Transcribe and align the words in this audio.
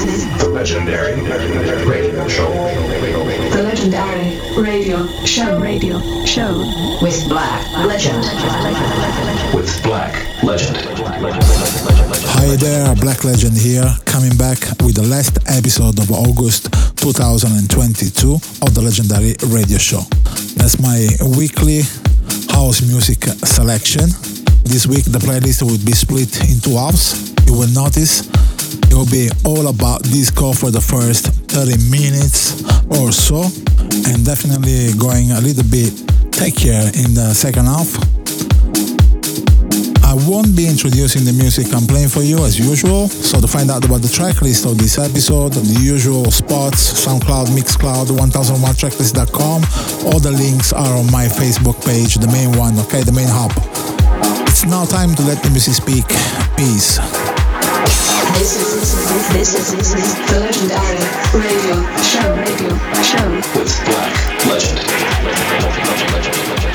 This 0.00 0.24
is 0.24 0.38
the 0.38 0.48
legendary 0.48 1.20
radio 1.84 2.26
show. 2.26 2.48
the 3.52 3.62
legendary 3.62 4.40
radio 4.56 5.06
show 5.26 5.60
radio 5.60 6.00
show 6.24 6.56
with 7.02 7.28
Black 7.28 7.60
Legend. 7.84 8.24
With 9.52 9.82
Black 9.82 10.42
Legend. 10.42 10.78
Hi 12.32 12.56
there, 12.56 12.94
Black 12.96 13.24
Legend 13.24 13.58
here, 13.58 13.84
coming 14.06 14.34
back 14.38 14.58
with 14.80 14.94
the 14.94 15.04
last 15.06 15.36
episode 15.46 15.98
of 15.98 16.10
August 16.10 16.72
2022 16.96 18.32
of 18.32 18.72
the 18.72 18.80
legendary 18.80 19.36
radio 19.52 19.76
show. 19.76 20.00
That's 20.56 20.80
my 20.80 21.08
weekly 21.36 21.82
house 22.48 22.80
music 22.80 23.24
selection. 23.44 24.08
This 24.64 24.86
week 24.86 25.04
the 25.04 25.18
playlist 25.18 25.60
will 25.60 25.84
be 25.84 25.92
split 25.92 26.40
in 26.48 26.58
two 26.60 26.76
halves. 26.76 27.34
You 27.44 27.52
will 27.52 27.68
notice 27.74 28.30
it 28.88 28.94
will 28.94 29.10
be 29.10 29.28
all 29.44 29.68
about 29.68 30.02
disco 30.02 30.52
for 30.52 30.70
the 30.70 30.80
first 30.80 31.26
30 31.50 31.76
minutes 31.90 32.62
or 32.98 33.12
so, 33.12 33.42
and 34.10 34.24
definitely 34.24 34.92
going 34.98 35.30
a 35.32 35.40
little 35.40 35.66
bit 35.70 35.92
techier 36.30 36.88
in 37.04 37.14
the 37.14 37.34
second 37.34 37.66
half. 37.66 37.90
I 40.10 40.14
won't 40.26 40.56
be 40.56 40.66
introducing 40.66 41.24
the 41.24 41.32
music 41.32 41.72
I'm 41.72 41.86
playing 41.86 42.08
for 42.08 42.22
you 42.22 42.44
as 42.44 42.58
usual. 42.58 43.06
So 43.06 43.40
to 43.40 43.46
find 43.46 43.70
out 43.70 43.84
about 43.84 44.02
the 44.02 44.08
track 44.08 44.42
list 44.42 44.66
of 44.66 44.76
this 44.76 44.98
episode, 44.98 45.52
the 45.52 45.80
usual 45.80 46.32
spots, 46.32 47.06
SoundCloud, 47.06 47.54
Mixcloud, 47.54 48.10
1001tracklist.com. 48.18 49.62
All 50.10 50.18
the 50.18 50.32
links 50.32 50.72
are 50.72 50.98
on 50.98 51.06
my 51.12 51.26
Facebook 51.26 51.78
page, 51.86 52.16
the 52.16 52.26
main 52.26 52.50
one, 52.58 52.76
okay, 52.80 53.02
the 53.04 53.12
main 53.12 53.28
hub. 53.30 53.52
It's 54.48 54.64
now 54.64 54.84
time 54.84 55.14
to 55.14 55.22
let 55.22 55.42
the 55.44 55.50
music 55.50 55.74
speak. 55.74 56.08
Peace. 56.56 56.98
This 58.34 58.56
is 58.56 58.94
this 59.32 59.54
is 59.54 59.72
the 60.30 60.40
legendary 60.40 60.98
radio 61.34 61.76
show 62.02 62.34
radio 62.36 62.72
show 63.02 63.28
With 63.58 63.74
Black 63.84 64.46
Legend. 64.46 64.78
You 66.62 66.69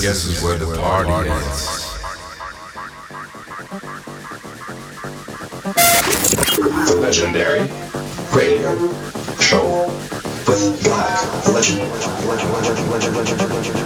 Guess 0.00 0.24
this 0.24 0.38
is 0.38 0.42
where 0.42 0.58
the 0.58 0.66
party 0.76 1.30
is. 1.30 1.84
The 6.88 6.98
legendary 7.00 7.70
radio 8.32 8.74
show 9.40 9.86
with 10.48 10.82
Black 10.84 11.46
legend, 11.48 11.80
legend, 12.26 12.52
legend, 12.52 13.16
legend, 13.16 13.83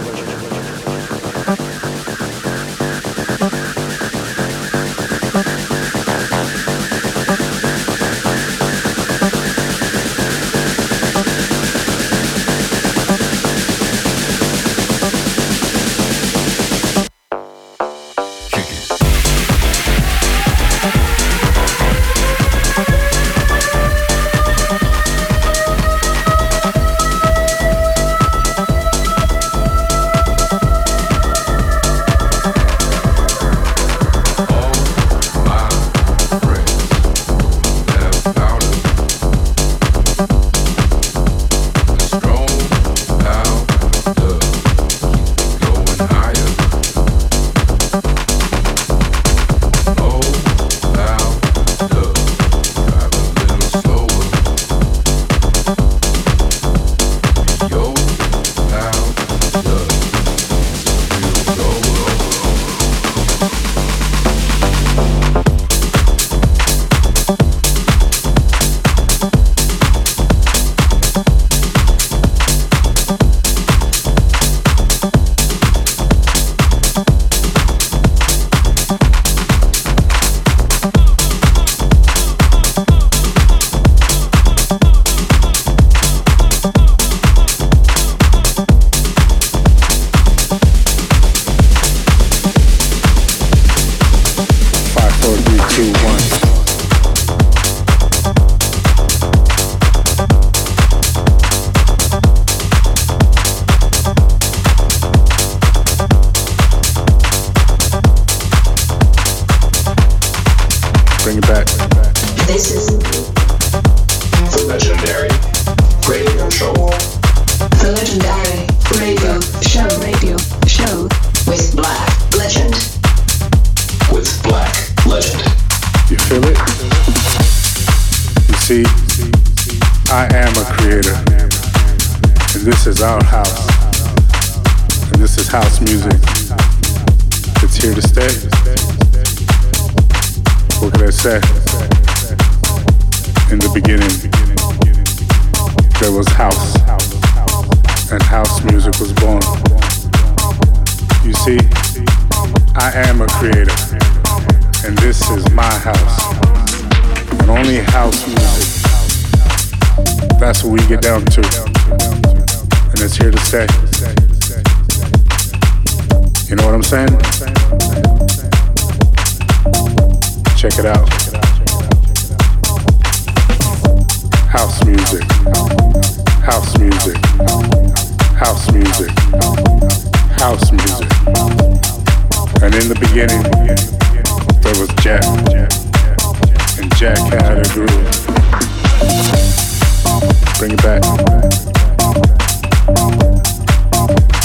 Bring 190.57 190.71
it 190.71 190.83
back. 190.83 191.01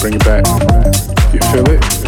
Bring 0.01 0.15
it 0.15 0.25
back. 0.25 0.45
You 1.33 1.41
feel 1.41 1.69
it? 1.71 2.04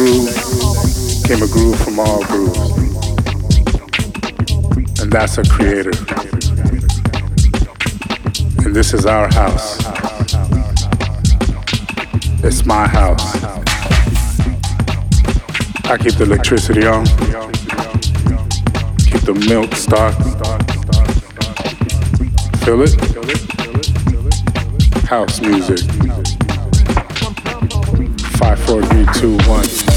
groove 0.00 1.24
came 1.24 1.42
a 1.42 1.46
groove 1.46 1.78
from 1.84 2.00
all 2.00 2.24
grooves. 2.24 2.58
And 5.00 5.12
that's 5.12 5.36
a 5.36 5.42
creator. 5.44 5.92
And 8.64 8.74
this 8.74 8.94
is 8.94 9.04
our 9.04 9.28
house. 9.34 9.78
It's 12.42 12.64
my 12.64 12.88
house. 12.88 13.44
I 15.84 15.98
keep 15.98 16.14
the 16.14 16.24
electricity 16.24 16.86
on, 16.86 17.04
keep 19.04 19.22
the 19.30 19.34
milk 19.50 19.74
stocked. 19.74 20.22
Feel 22.64 22.80
it? 22.82 22.94
House 25.04 25.40
music. 25.42 25.80
Five, 28.40 28.58
four, 28.60 28.82
three, 28.82 29.06
two, 29.20 29.36
one. 29.46 29.89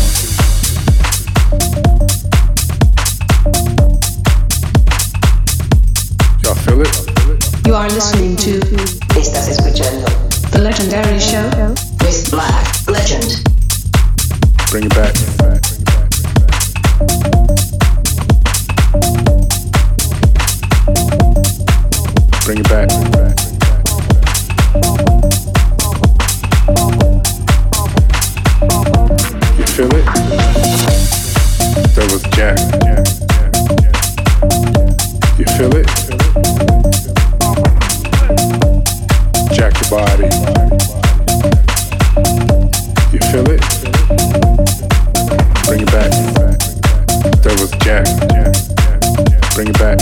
Bring 49.54 49.68
it 49.68 49.78
back. 49.78 50.00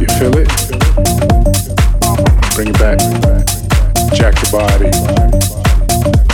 You 0.00 0.08
feel 0.18 0.36
it? 0.36 0.48
Bring 2.56 2.68
it 2.68 2.78
back. 2.80 2.98
Jack 4.12 4.34
your 4.42 4.50
body. 4.50 4.90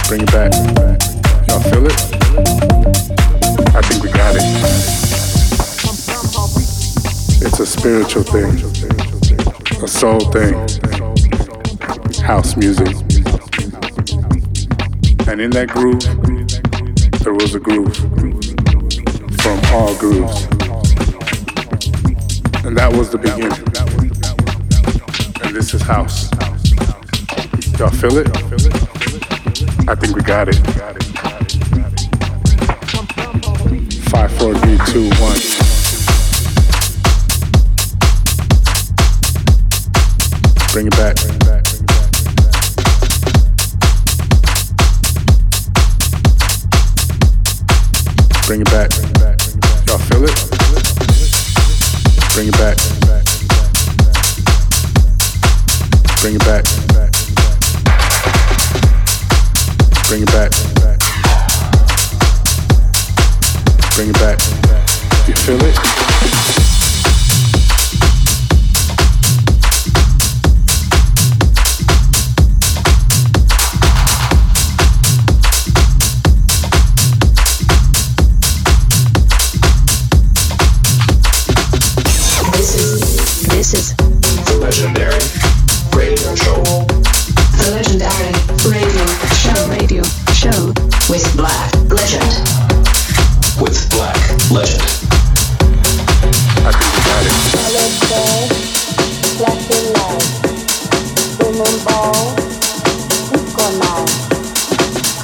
Bring 0.09 0.23
it 0.23 0.33
back. 0.33 0.53
Y'all 1.47 1.61
feel 1.61 1.87
it? 1.87 1.93
I 3.75 3.83
think 3.83 4.03
we 4.03 4.11
got 4.11 4.35
it. 4.35 4.43
It's 7.45 7.61
a 7.61 7.67
spiritual 7.67 8.23
thing, 8.23 8.55
a 9.83 9.89
soul 9.89 10.21
thing, 10.31 10.55
house 12.25 12.57
music. 12.57 12.97
And 15.29 15.39
in 15.39 15.51
that 15.51 15.69
groove, 15.69 16.03
there 17.21 17.35
was 17.35 17.55
a 17.55 17.61
groove 17.61 17.95
from 19.43 19.61
all 19.75 19.95
grooves. 19.97 20.52
And 22.73 22.79
that 22.79 22.97
was 22.97 23.11
the 23.11 23.19
beginning. 23.19 23.53
And 25.45 25.55
this 25.55 25.75
is 25.75 25.83
house. 25.83 26.31
Y'all 27.79 27.91
feel 27.91 28.17
it? 28.17 28.29
I 29.87 29.95
think 29.95 30.17
we 30.17 30.23
got 30.23 30.49
it. 30.49 30.57
Five, 34.09 34.33
four, 34.39 34.55
three, 34.55 34.79
two, 34.87 35.11
one. 35.21 35.39
Bring 40.73 40.87
it 40.87 40.97
back. 40.97 41.32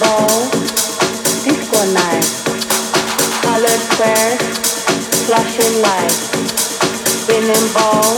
ball, 0.00 0.48
disco 1.44 1.80
night, 1.92 2.24
colored 3.44 3.82
squares, 3.92 4.40
flashing 5.28 5.76
lights, 5.84 6.32
spinning 7.20 7.68
ball, 7.76 8.16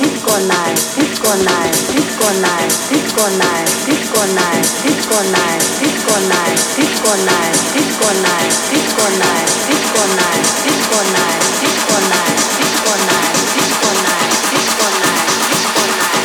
disco 0.00 0.34
night, 0.48 0.80
disco 0.96 1.32
night, 1.44 1.76
disco 1.92 2.28
night, 2.40 2.72
disco 2.88 3.28
night, 3.36 3.68
disco 3.84 4.24
night, 4.32 4.64
disco 4.80 5.20
night, 5.36 5.60
disco 5.76 6.16
night, 6.32 6.56
disco 6.80 7.12
night, 7.28 7.60
disco 7.68 8.08
night, 8.24 8.48
disco 8.72 9.04
night, 9.20 9.52
disco 9.60 9.94
night, 10.00 10.24
disco 10.24 10.24
night, 10.24 10.40
disco 10.40 11.04
night, 11.12 11.40
disco 11.60 11.96
night, 12.00 12.40
disco 12.56 12.96
night, 13.04 13.36
disco 13.50 13.84
night, 13.90 14.28
disco 14.48 14.86
night, 14.96 15.20
disco 15.20 15.70
night. 15.70 16.20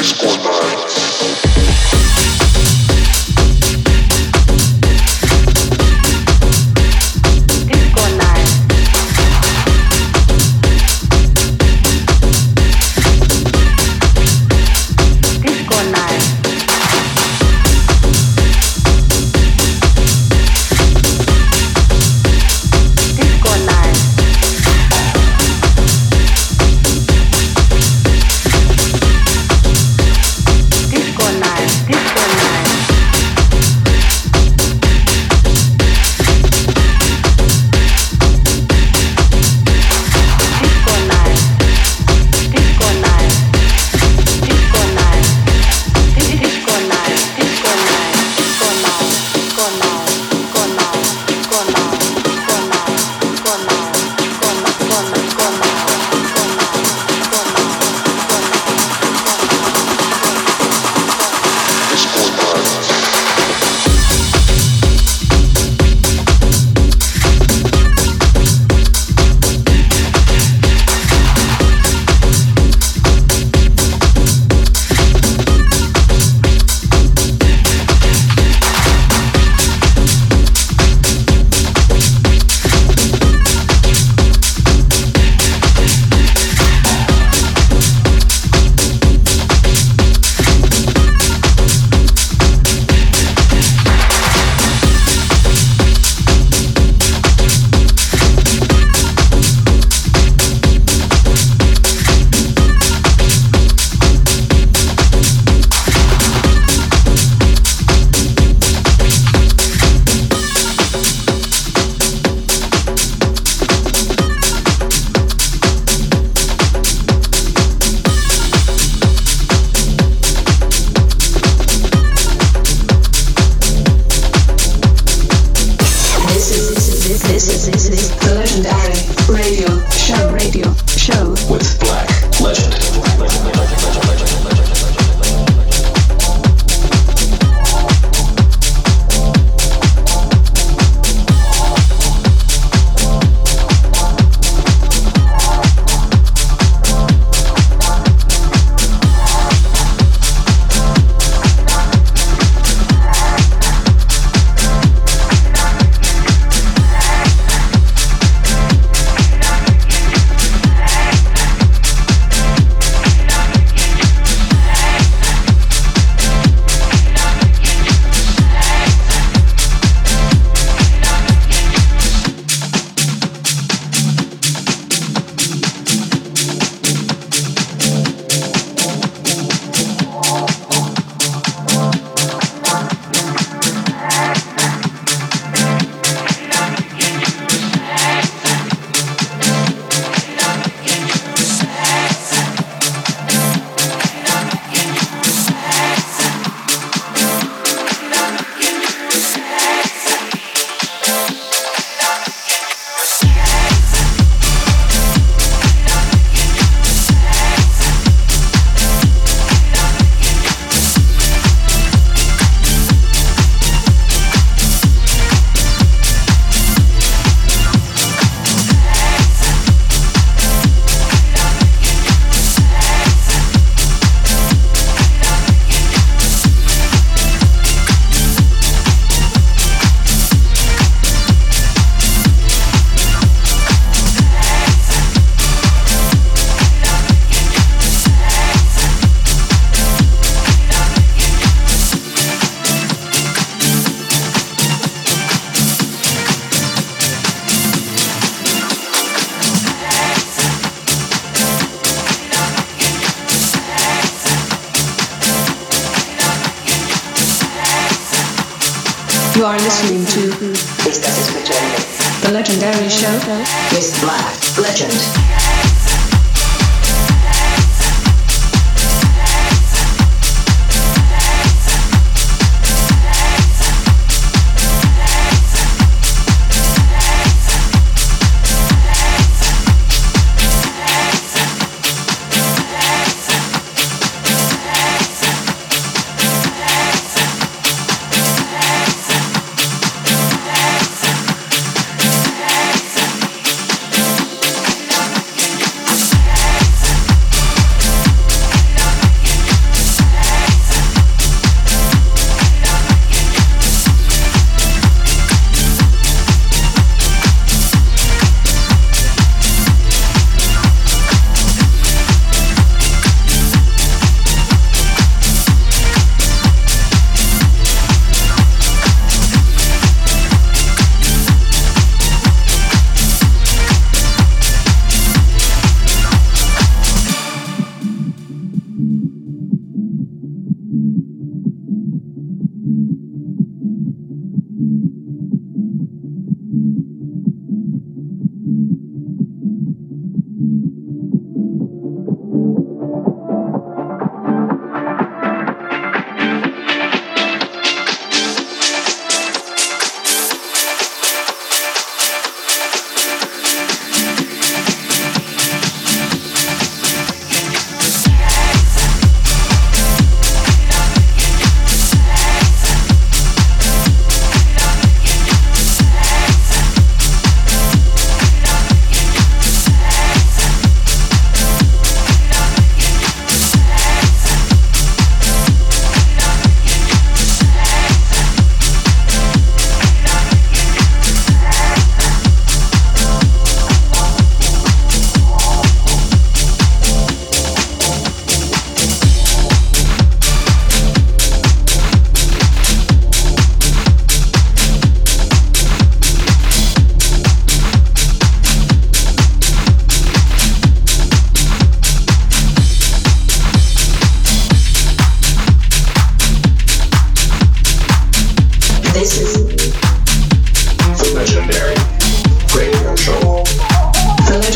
Disco 0.00 0.36
night. 0.36 1.29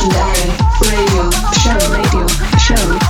legendary 0.09 0.51
radio 0.83 1.31
show, 1.53 1.79
radio 1.93 2.27
show. 2.59 3.04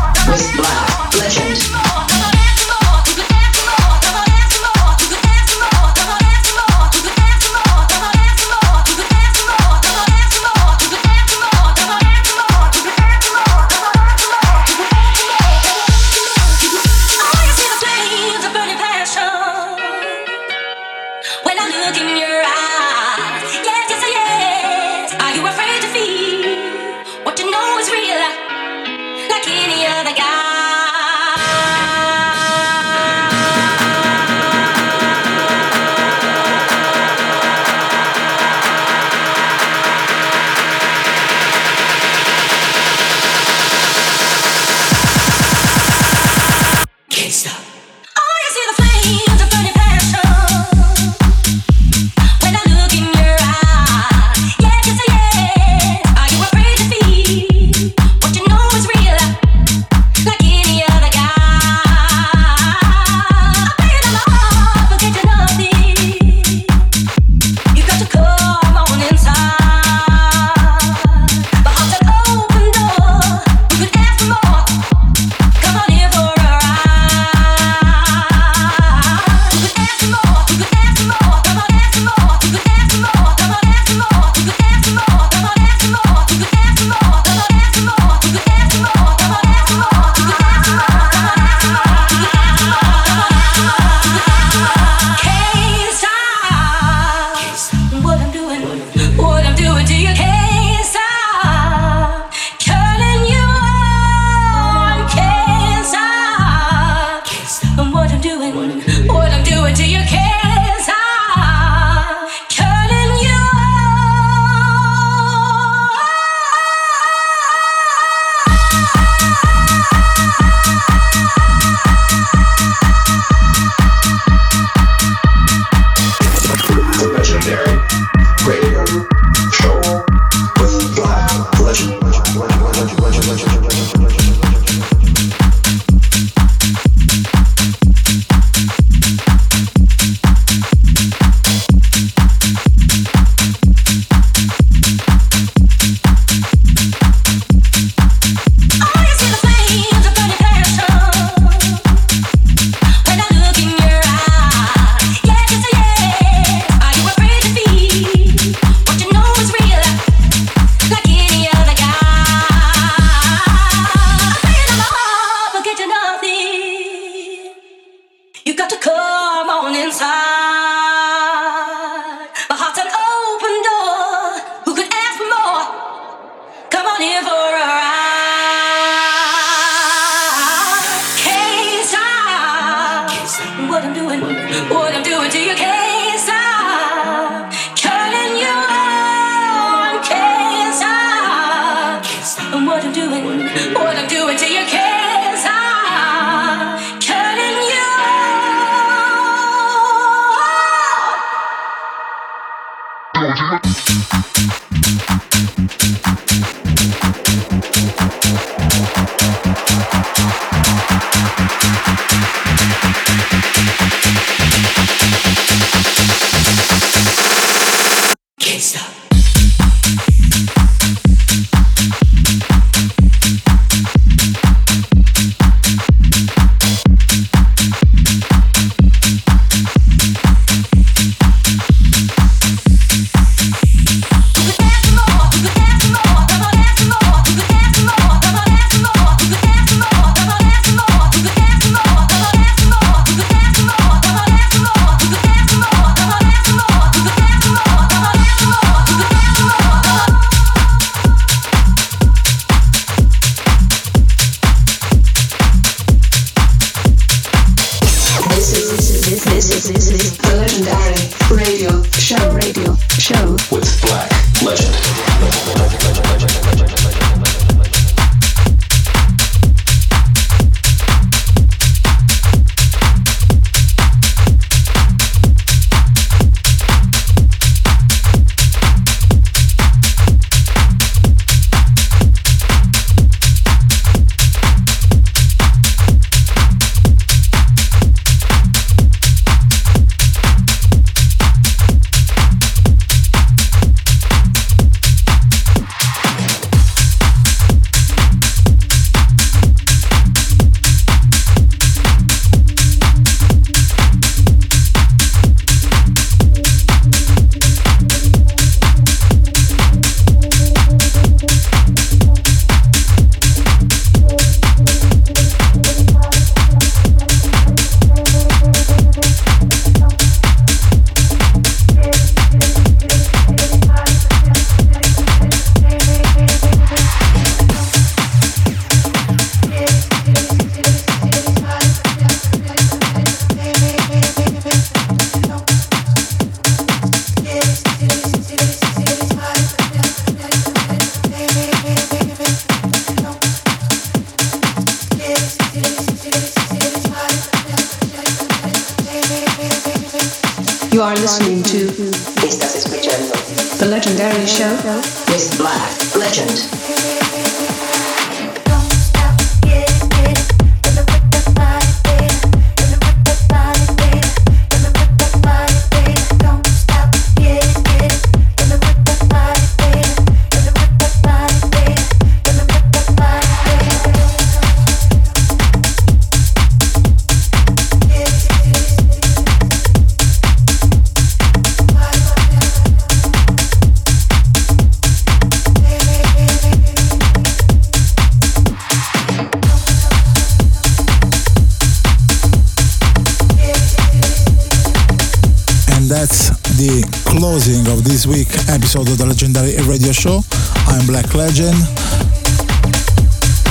Episode 398.75 398.91
of 398.91 398.99
the 398.99 399.07
legendary 399.07 399.55
radio 399.71 399.93
show. 399.95 400.19
I'm 400.67 400.83
Black 400.91 401.15
Legend. 401.15 401.55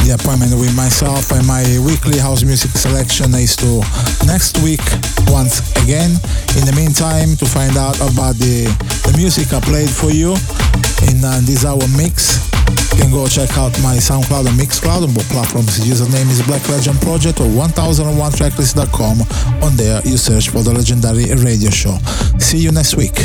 The 0.04 0.20
appointment 0.20 0.52
with 0.60 0.76
myself 0.76 1.32
and 1.32 1.48
my 1.48 1.64
weekly 1.80 2.20
house 2.20 2.44
music 2.44 2.76
selection 2.76 3.32
is 3.32 3.56
to 3.64 3.80
next 4.28 4.60
week 4.60 4.84
once 5.32 5.64
again. 5.80 6.12
In 6.60 6.68
the 6.68 6.76
meantime, 6.76 7.40
to 7.40 7.48
find 7.48 7.80
out 7.80 7.96
about 8.04 8.36
the, 8.36 8.68
the 9.08 9.16
music 9.16 9.56
I 9.56 9.64
played 9.64 9.88
for 9.88 10.12
you 10.12 10.36
in 11.08 11.24
uh, 11.24 11.40
this 11.48 11.64
hour 11.64 11.88
mix, 11.96 12.44
you 12.92 13.08
can 13.08 13.12
go 13.16 13.24
check 13.24 13.56
out 13.56 13.72
my 13.80 13.96
SoundCloud 13.96 14.52
and 14.52 14.60
Mixcloud 14.60 15.08
on 15.08 15.16
both 15.16 15.30
platforms. 15.32 15.80
Username 15.88 16.28
is 16.36 16.44
Black 16.44 16.68
Legend 16.68 17.00
Project 17.00 17.40
or 17.40 17.48
1001tracklist.com. 17.48 19.24
On 19.64 19.72
there, 19.80 20.04
you 20.04 20.20
search 20.20 20.52
for 20.52 20.68
the 20.68 20.74
legendary 20.76 21.32
radio 21.40 21.72
show. 21.72 21.96
See 22.44 22.60
you 22.60 22.76
next 22.76 23.00
week. 23.00 23.16